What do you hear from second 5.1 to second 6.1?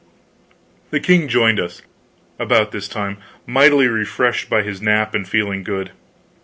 and feeling good.